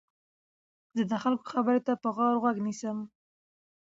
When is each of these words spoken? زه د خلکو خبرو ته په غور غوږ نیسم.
زه 0.95 1.03
د 1.11 1.13
خلکو 1.23 1.45
خبرو 1.53 1.81
ته 1.87 1.93
په 2.01 2.09
غور 2.15 2.35
غوږ 2.41 2.57
نیسم. 2.67 2.97